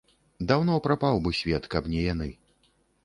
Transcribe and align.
Даўно 0.51 0.77
прапаў 0.87 1.21
бы 1.27 1.35
свет, 1.41 1.63
каб 1.75 1.83
не 1.93 2.01
яны. 2.13 2.29